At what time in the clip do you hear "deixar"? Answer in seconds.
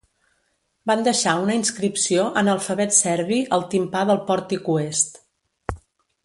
1.07-1.35